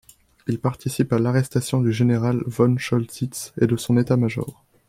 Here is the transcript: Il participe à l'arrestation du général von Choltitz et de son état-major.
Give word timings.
Il 0.47 0.57
participe 0.57 1.13
à 1.13 1.19
l'arrestation 1.19 1.79
du 1.79 1.91
général 1.93 2.41
von 2.47 2.75
Choltitz 2.79 3.53
et 3.61 3.67
de 3.67 3.77
son 3.77 3.99
état-major. 3.99 4.65